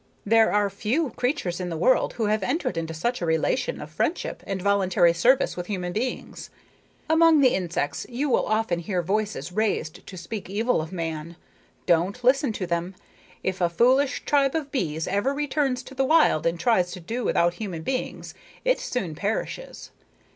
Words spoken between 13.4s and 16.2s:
If a foolish tribe of bees ever returns to the